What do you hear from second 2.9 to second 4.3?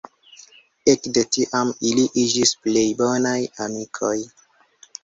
bonaj amikoj.